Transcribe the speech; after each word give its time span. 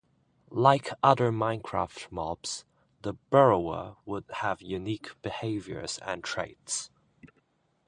Like 0.55 0.89
other 1.03 1.31
Minecraft 1.31 2.11
mobs, 2.11 2.65
the 3.03 3.13
Burrower 3.29 3.97
would 4.03 4.25
have 4.37 4.59
unique 4.59 5.11
behaviors 5.21 5.99
and 5.99 6.23
traits. 6.23 6.89